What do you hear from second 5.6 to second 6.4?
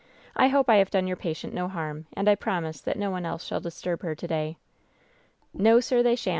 sir, that they shanH